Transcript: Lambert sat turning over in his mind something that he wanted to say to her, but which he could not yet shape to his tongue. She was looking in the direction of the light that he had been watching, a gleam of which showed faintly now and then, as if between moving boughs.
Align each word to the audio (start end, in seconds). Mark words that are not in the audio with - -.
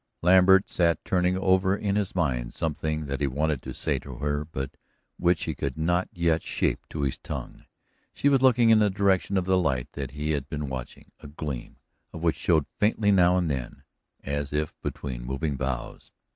Lambert 0.23 0.67
sat 0.67 0.97
turning 1.05 1.37
over 1.37 1.77
in 1.77 1.95
his 1.95 2.15
mind 2.15 2.55
something 2.55 3.05
that 3.05 3.21
he 3.21 3.27
wanted 3.27 3.61
to 3.61 3.71
say 3.71 3.99
to 3.99 4.15
her, 4.15 4.43
but 4.43 4.75
which 5.17 5.43
he 5.43 5.53
could 5.53 5.77
not 5.77 6.09
yet 6.11 6.41
shape 6.41 6.79
to 6.89 7.03
his 7.03 7.19
tongue. 7.19 7.65
She 8.11 8.27
was 8.27 8.41
looking 8.41 8.71
in 8.71 8.79
the 8.79 8.89
direction 8.89 9.37
of 9.37 9.45
the 9.45 9.59
light 9.59 9.91
that 9.91 10.09
he 10.17 10.31
had 10.31 10.49
been 10.49 10.69
watching, 10.69 11.11
a 11.19 11.27
gleam 11.27 11.75
of 12.13 12.23
which 12.23 12.35
showed 12.35 12.65
faintly 12.79 13.11
now 13.11 13.37
and 13.37 13.47
then, 13.47 13.83
as 14.23 14.51
if 14.51 14.73
between 14.81 15.23
moving 15.23 15.55
boughs. 15.55 16.11